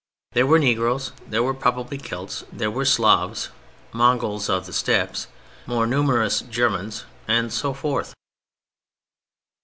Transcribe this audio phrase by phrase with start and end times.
[0.31, 3.49] There were negroes, there were probably Celts, there were Slavs,
[3.91, 5.27] Mongols of the Steppes,
[5.67, 8.15] more numerous Germans, and so forth.